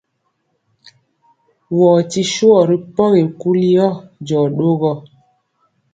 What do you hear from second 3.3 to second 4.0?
kuli yɔ,